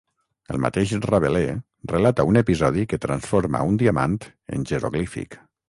[0.53, 1.59] El mateix Rabelais
[1.91, 4.19] relata un episodi que transforma un diamant
[4.59, 5.43] en jeroglífic.